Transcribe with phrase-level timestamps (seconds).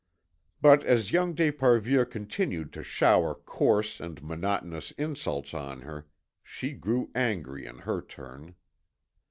[0.63, 6.07] But as young d'Esparvieu continued to shower coarse and monotonous insults on her,
[6.41, 8.55] she grew angry in her turn.